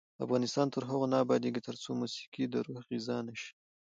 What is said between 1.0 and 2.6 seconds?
نه ابادیږي، ترڅو موسیقي د